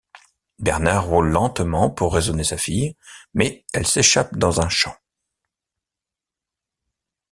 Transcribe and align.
Bernard 0.57 1.05
roule 1.05 1.27
lentement 1.27 1.91
pour 1.91 2.15
raisonner 2.15 2.43
sa 2.43 2.57
fille 2.57 2.95
mais 3.35 3.67
elle 3.71 3.85
s'échappe 3.85 4.35
dans 4.35 4.59
un 4.59 4.67
champ. 4.67 4.97